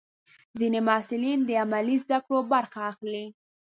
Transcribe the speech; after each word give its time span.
ځینې 0.59 0.79
محصلین 0.87 1.39
د 1.45 1.49
عملي 1.63 1.95
زده 2.03 2.17
کړو 2.25 2.39
برخه 2.53 2.79
اخلي. 2.91 3.25